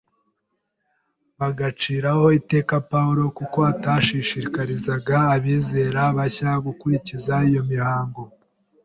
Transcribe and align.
bagaciraho 1.39 2.25
iteka 2.39 2.75
Pawulo 2.91 3.23
kuko 3.37 3.59
atashishikarizaga 3.71 5.17
abizera 5.35 6.01
bashya 6.17 6.51
gukurikiza 6.65 7.33
iyo 7.49 7.63
mihango. 7.71 8.21